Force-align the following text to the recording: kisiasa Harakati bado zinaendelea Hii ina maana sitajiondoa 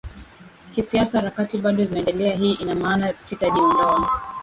kisiasa 0.75 1.19
Harakati 1.19 1.57
bado 1.57 1.85
zinaendelea 1.85 2.35
Hii 2.35 2.53
ina 2.53 2.75
maana 2.75 3.13
sitajiondoa 3.13 4.09